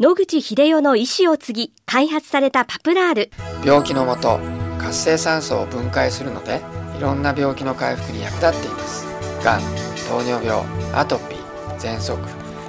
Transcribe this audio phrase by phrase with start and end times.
[0.00, 3.30] 野口秀夫の意思を継ぎ開発されたパプラール。
[3.64, 4.40] 病気のもと
[4.76, 6.62] 活性酸素を分解するので
[6.98, 9.06] いろんな病気の回復に役立っています。
[9.44, 9.60] がん
[10.08, 12.18] 糖尿病アトピー喘息。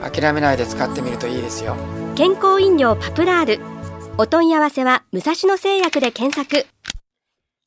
[0.00, 1.76] 諦めないで使ってみるといいですよ。
[2.14, 3.60] 健康飲料パプラール。
[4.16, 6.68] お問い合わせは武蔵野製薬で検索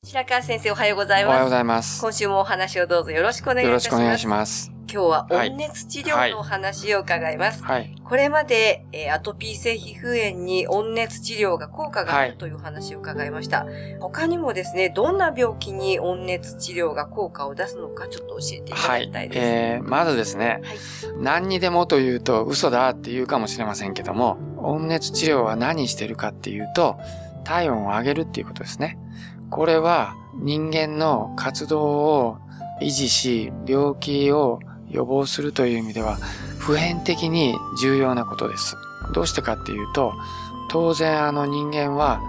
[0.04, 1.46] 白川先生おはようございおはようます。
[1.46, 3.84] ございます今週もお話をどうぞよろしくお願いします。
[3.84, 7.64] しくお願いします今日は温熱治療のお話を伺います。
[7.64, 13.68] はいこれまで、えーアトピー性皮膚炎に温熱治療が効果があはいるというお話を伺いました。
[14.00, 19.40] 他にもですね、どんな病気に温熱治療が効果を出すのかちょっと教えていたはいだきたいです。
[19.40, 20.78] えー、まずですね、はい
[21.22, 26.98] 何にでもというと嘘だって言うかもしれませんけども、温熱治療は何してるかっていうと、
[27.44, 28.98] 体温を上げるっていうことですね。
[29.52, 32.38] これは人間の活動を
[32.82, 34.60] 維持し、病気を
[34.90, 36.18] 予防するという意味では、
[36.58, 38.76] 普遍的に重要なことです。
[39.14, 40.14] どうしてかっていうと、
[40.70, 42.22] 当然あの人間は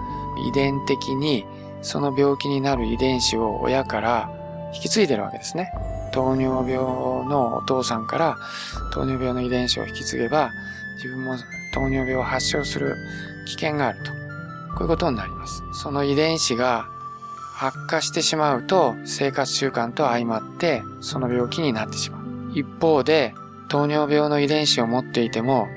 [0.49, 1.45] 遺伝的に
[1.81, 4.29] その病気になる遺伝子を親から
[4.75, 5.71] 引き継いでるわけですね。
[6.11, 6.75] 糖尿病
[7.25, 8.37] のお父さんから
[8.91, 10.51] 糖尿病の遺伝子を引き継げば
[10.97, 11.35] 自分も
[11.73, 12.97] 糖尿病を発症する
[13.47, 14.11] 危険があると。
[14.75, 15.63] こういうことになります。
[15.73, 16.87] その遺伝子が
[17.65, 22.23] 悪化してしまうと生活習慣と相まってその病気になってしまう。
[22.53, 23.33] 一方で
[23.69, 25.67] 糖尿病の遺伝子を持っていても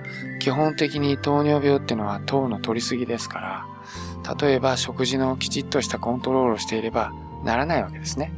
[0.40, 7.12] 基本的に糖尿病ってのは糖の取りすぎですから例えば食事のきちっとしたコントロールをしていれば
[7.44, 8.32] ならないわけですね。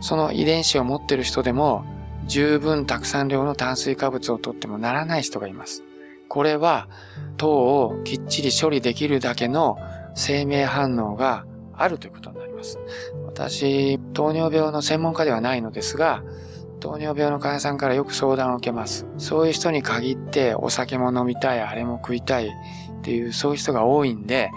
[0.00, 1.84] その遺伝子を持ってる人でも
[2.26, 5.84] 十分たくさん量の炭水化物をとってもならない人がいます。
[6.28, 6.88] これは
[7.36, 9.78] 糖をきっちり処理できるだけの
[10.16, 12.78] 生命反応があるということになります。
[13.26, 16.22] 私、糖尿病の専門家ではないのですが、
[16.80, 19.06] 糖尿病の患者さんからよく相談を受けます。
[19.18, 22.50] そういう人に限ってお酒も飲みたい、あれも食いたいっ
[23.02, 24.50] ていうそういう人が多いんで、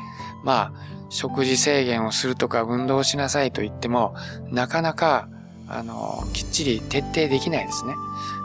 [0.43, 4.15] まあ、食事制限をするとか運動しなさいと言っても、
[4.51, 5.27] なかなか、
[5.67, 7.93] あの、きっちり徹底できないですね。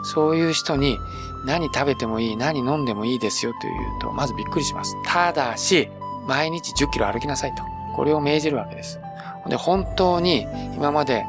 [0.03, 0.97] そういう人に
[1.45, 4.95] 何食べてもいい、何飲んでもいいですよというと、まずびっくりします。
[5.05, 5.89] ただし、
[6.27, 7.74] 毎日10キロ歩きなさいと。
[7.95, 8.99] これを命じるわけです。
[9.47, 11.25] で、本当に今まで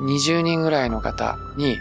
[0.00, 1.78] 20人ぐらいの方に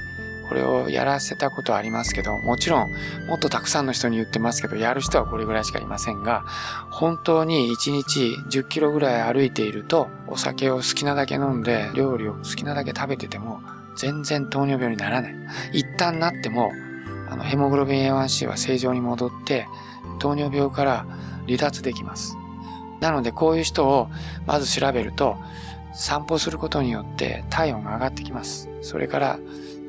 [0.47, 2.91] これをやらせたことはありますけど、もちろん
[3.28, 6.44] もっとたくさんの人に言ってますけど、やる人はこれぐらいしかいませんが、
[6.90, 13.62] 本当に1日10キロぐらい歩いていると、お酒を好きなだけ飲んで、料理を好きなだけ食べてても、
[13.97, 15.36] 全然糖尿病にならない。
[15.74, 16.72] 一旦なっても、
[17.30, 19.68] あの、ヘモグロビン A1C は正常に戻って、
[20.19, 21.06] 糖尿病から
[21.47, 22.38] 離脱できます。
[23.05, 24.09] なので、こういう人を
[24.47, 25.38] まず調べると、
[25.93, 28.67] 散歩することによって体温が上がってきます。
[28.81, 29.39] それから、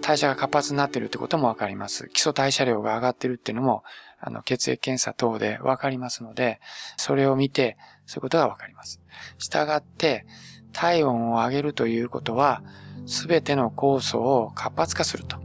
[0.03, 2.09] 代謝が活発になってるってこともわかります。
[2.09, 3.85] 基礎代謝量が上がってるっていうのも、
[4.21, 6.61] あの、血液検査等でわかりますので、
[6.99, 9.01] それを見て、そういうことがわかります。
[9.39, 10.27] したがって、
[10.75, 12.63] 体温を上げるということは、
[13.07, 15.39] すべての酵素を活発化すると。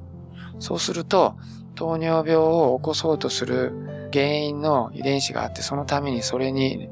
[0.60, 1.38] そうすると、
[1.76, 6.90] 糖尿病を起こそうとする原因の遺伝子があって、そのためにそれに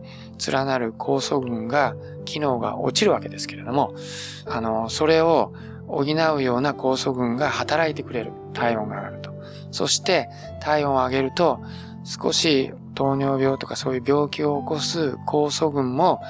[0.48, 1.96] 連なる酵素群が、
[2.26, 3.94] 機能が落ちるわけですけれども、
[4.46, 5.54] あの、それを
[5.88, 8.32] 補うような酵素群が働いてくれる。
[8.54, 9.32] 体温が上がると。
[9.72, 10.30] そして、
[10.62, 11.60] 体温を上げると、
[12.04, 16.22] 少し糖尿病とかそういう病気を起こす酵素群も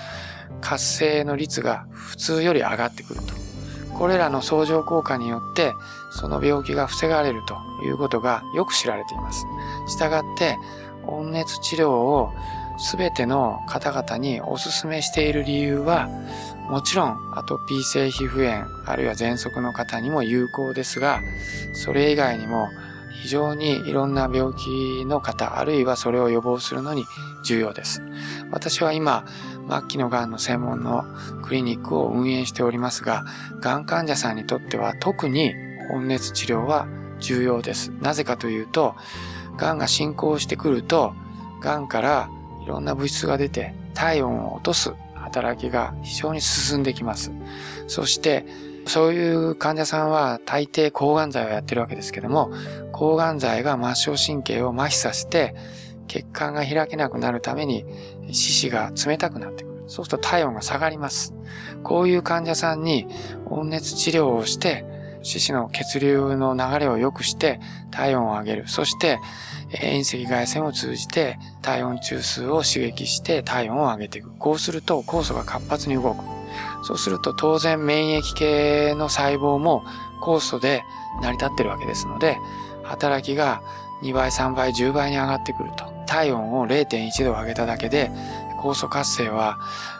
[0.61, 3.33] 活性の率が普通より上がってくると。
[3.97, 5.73] これらの相乗効果によって、
[6.11, 9.45] その病気が防がれるということがよく知られています。
[9.87, 10.57] したがって、
[11.05, 12.31] 温熱治療を
[12.79, 16.07] すべての方々にお勧めしている理由は、
[16.69, 21.19] もちろんアトピー性皮膚炎、あるいは喘息の方にも有効ですが、
[21.73, 22.69] それ以外にも
[23.21, 27.03] 非常にいろんな病気の方、あるいはそれを予防するのに
[27.43, 28.01] 重要です。
[28.51, 29.25] 私は今、
[29.69, 31.03] 末期の癌の専門の
[31.43, 33.25] クリニックを運営しておりますが、
[33.59, 35.53] 癌患者さんにとっては特に
[35.91, 36.87] 温熱治療は
[37.19, 37.91] 重要です。
[37.99, 38.95] なぜかというと、
[39.57, 41.13] 癌が進行してくると、
[41.61, 42.29] 癌から
[42.63, 47.31] いろんな物質が出て体温を落とす働きが非常に進んできます。
[47.87, 48.45] そして、
[48.85, 52.51] そういう患者さんは大抵抗がん剤をやってるわけですけども、
[52.91, 55.55] 抗がん剤が末梢神経を麻痺させて、
[56.07, 57.85] 血管が開けなくなるために、
[58.27, 59.83] 四肢が冷たくなってくる。
[59.87, 61.33] そうすると体温が下がります。
[61.83, 63.07] こういう患者さんに
[63.45, 64.85] 温熱治療をして、
[65.21, 67.59] 四肢の血流の流れを良くして
[67.91, 68.67] 体温を上げる。
[68.67, 69.19] そして、
[69.81, 74.31] 遠赤外線を通じて体温中枢を刺激して体温を上げていく。
[74.37, 76.23] こうすると酵素が活発に動く。
[76.83, 79.83] そうすると当然免疫系の細胞も
[80.21, 80.83] 酵素で
[81.21, 82.37] 成り立ってるわけですので、
[82.83, 83.61] 働きが
[84.01, 85.85] 2倍、3倍、10倍に上がってくると。
[86.07, 88.09] 体温を0.1度上げただけで、
[88.59, 89.59] 酵素活性は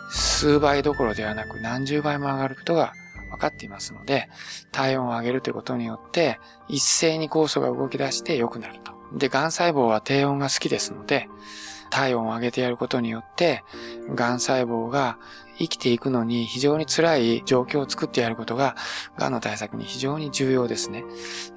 [0.09, 2.93] 数倍どころではなく何十倍も上がることが
[3.29, 4.29] 分かっていますので、
[4.71, 8.93] 体温を上げるということによって、一斉に酵素が動き出して良くなると。
[9.17, 11.27] で、癌細胞は低温が好きですので、
[11.89, 13.63] 体温を上げてやることによって、
[14.13, 15.17] 癌細胞が
[15.57, 18.75] 生きていくのに非常に辛い状況を作ってやることが、
[19.17, 21.03] 癌の対策に非常に重要ですね。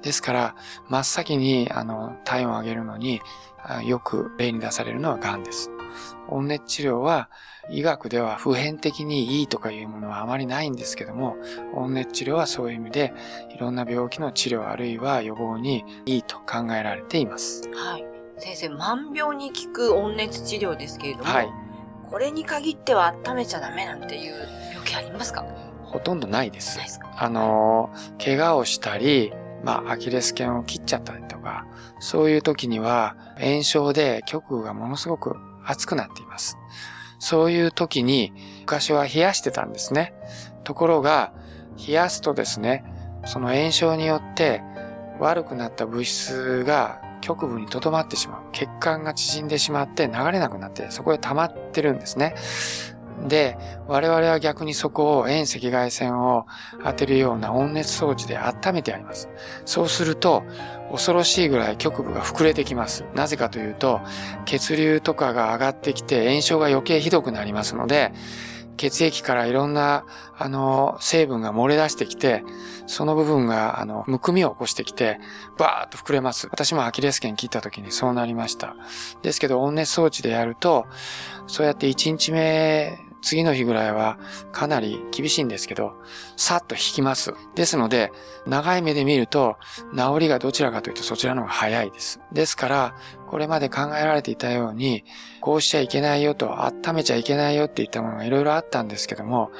[0.01, 0.55] ですから、
[0.89, 3.21] 真っ先に、あの、体温を上げるのに、
[3.85, 5.69] よく例に出されるのは癌です。
[6.29, 7.29] 温熱治療は
[7.69, 11.37] 医学では普遍的にいいとかいうものはあまりないんですけども、
[11.73, 13.13] 温熱治療はそういう意味で
[13.55, 17.69] いろんな病気の治療あるいは予防にいいと考えられています。
[17.73, 18.05] はい。
[18.39, 21.49] 先生、万病に効く温熱治療ですけれども、はい、
[22.09, 24.33] これに限っては温めちゃダメなんていう
[24.73, 25.45] 病気ありますか？
[25.85, 26.79] ほとんどないです。
[26.79, 29.31] ですあの、怪我をしたり、
[29.63, 31.67] まあ、アキレス腱を切っちゃったりとか、
[32.03, 36.57] そういう時には炎症で局部がものすごく熱くなっています。
[37.17, 40.13] そういう時に昔は冷やしてたんですね。
[40.65, 41.31] ところが、
[41.87, 42.83] 冷やすとですね、
[43.25, 44.61] その炎症によって
[45.17, 48.41] 悪くなった物質が局部に留まってしまう。
[48.51, 52.35] 血管が縮んでしまって流れなくなってそこで溜まってるんですね。
[53.27, 56.45] で、我々は逆にそこを遠赤外線を
[56.83, 59.29] 当てるような温熱装置で温めてあります。
[59.65, 60.43] そうすると、
[60.91, 63.05] 恐ろしいぐらい局部が膨れてきます。
[63.15, 64.01] なぜかというと、
[64.45, 68.13] 血流とかが上がってきて炎症が余計ひどくなりますので、
[68.77, 70.05] 血液からいろんな、
[70.37, 72.43] あの、成分が漏れ出してきて、
[72.87, 75.19] その部分が、あの、むくみを起こしてきて、
[75.57, 76.47] バーッと膨れます。
[76.51, 78.75] 私もアキレス腱切った時にそうなりました。
[79.21, 80.85] ですけど、温熱装置でやると、
[81.47, 84.19] そうやって1日目次の日ぐらいは
[84.51, 85.93] かなり厳しいんですけど、
[86.35, 87.33] さっと引きます。
[87.55, 88.11] ですので、
[88.45, 89.57] 長い目で見ると、
[89.95, 92.19] 治りがどちらかというとそちらの方が早いです。
[92.33, 92.95] ですから、
[93.29, 95.03] これまで考えられていたように、
[95.41, 99.51] こうしちゃいけないよと、温めちゃいけないよっていったものがいろいろあったんですけども、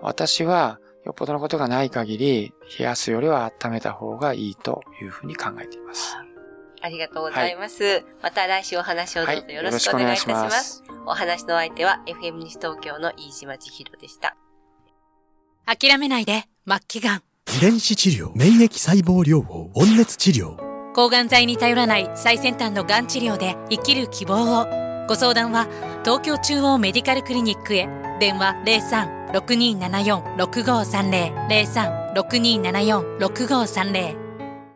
[0.00, 6.16] 私はよっぽどのことがない限り、冷やすよりは温めた方がいいというふうに考えています。
[6.82, 7.84] ありがとうございます。
[7.84, 10.82] はい、また来週お話をどうぞよろしくお願いいたします。
[10.88, 14.36] はい、お話の相手は FM 西東京の飯島千尋でした。
[15.64, 17.22] 諦めないで、末期がん。
[17.56, 20.56] 遺伝子治療、免疫細胞療法、温熱治療。
[20.92, 24.66] 抗がん剤に頼らない最先端のがん治療で生きる希望を。
[25.08, 25.68] ご相談は
[26.04, 27.88] 東京中央メディカルクリニックへ。
[28.18, 28.54] 電話
[29.32, 32.12] 03-6274-6530。
[32.14, 34.21] 03-6274-6530